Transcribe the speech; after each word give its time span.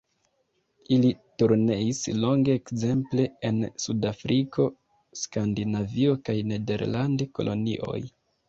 Ili 0.95 1.11
turneis 1.41 1.99
longe 2.21 2.55
ekzemple 2.61 3.27
en 3.51 3.61
Sudafriko, 3.85 4.67
Skandinavio 5.25 6.19
kaj 6.31 6.39
nederlandaj 6.55 7.33
kolonioj. 7.41 8.05